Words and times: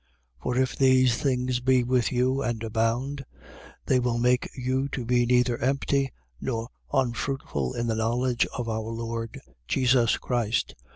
1:8. 0.39 0.41
For 0.43 0.57
if 0.57 0.75
these 0.75 1.15
things 1.21 1.59
be 1.59 1.83
with 1.83 2.11
you 2.11 2.41
and 2.41 2.63
abound, 2.63 3.23
they 3.85 3.99
will 3.99 4.17
make 4.17 4.49
you 4.57 4.89
to 4.89 5.05
be 5.05 5.27
neither 5.27 5.59
empty 5.59 6.11
nor 6.41 6.69
unfruitful 6.91 7.75
in 7.75 7.85
the 7.85 7.93
knowledge 7.93 8.47
of 8.47 8.67
our 8.67 8.81
Lord 8.89 9.39
Jesus 9.67 10.17
Christ. 10.17 10.73